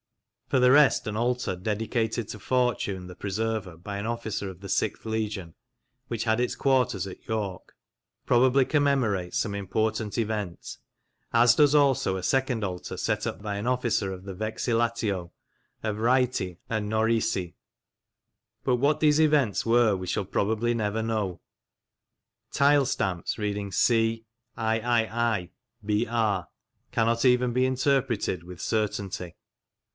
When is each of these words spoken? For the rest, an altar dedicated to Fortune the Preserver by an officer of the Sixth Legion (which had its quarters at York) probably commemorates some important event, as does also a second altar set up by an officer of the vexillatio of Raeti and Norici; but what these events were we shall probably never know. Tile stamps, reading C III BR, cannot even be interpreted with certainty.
For 0.47 0.59
the 0.59 0.71
rest, 0.71 1.05
an 1.07 1.15
altar 1.15 1.55
dedicated 1.55 2.27
to 2.29 2.39
Fortune 2.39 3.05
the 3.07 3.15
Preserver 3.15 3.77
by 3.77 3.97
an 3.99 4.07
officer 4.07 4.49
of 4.49 4.59
the 4.59 4.67
Sixth 4.67 5.05
Legion 5.05 5.53
(which 6.07 6.23
had 6.23 6.39
its 6.41 6.55
quarters 6.55 7.05
at 7.05 7.23
York) 7.25 7.73
probably 8.25 8.65
commemorates 8.65 9.37
some 9.37 9.53
important 9.55 10.17
event, 10.17 10.77
as 11.31 11.55
does 11.55 11.73
also 11.75 12.17
a 12.17 12.23
second 12.23 12.63
altar 12.65 12.97
set 12.97 13.25
up 13.27 13.41
by 13.41 13.55
an 13.57 13.67
officer 13.67 14.11
of 14.11 14.25
the 14.25 14.33
vexillatio 14.33 15.31
of 15.83 15.97
Raeti 15.97 16.57
and 16.67 16.89
Norici; 16.91 17.53
but 18.65 18.77
what 18.77 18.99
these 18.99 19.21
events 19.21 19.65
were 19.65 19.95
we 19.95 20.07
shall 20.07 20.25
probably 20.25 20.73
never 20.73 21.03
know. 21.03 21.39
Tile 22.51 22.87
stamps, 22.87 23.37
reading 23.37 23.71
C 23.71 24.25
III 24.59 25.53
BR, 25.83 26.39
cannot 26.91 27.23
even 27.23 27.53
be 27.53 27.65
interpreted 27.65 28.43
with 28.43 28.59
certainty. 28.59 29.35